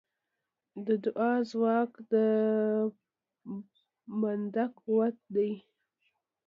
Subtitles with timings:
[0.85, 2.13] د دعا ځواک د
[4.21, 5.51] بنده قوت دی.